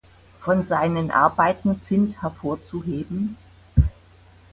Von 0.39 0.65
seinen 0.65 1.11
Arbeiten 1.11 1.75
sind 1.75 2.23
hervorzuheben 2.23 3.37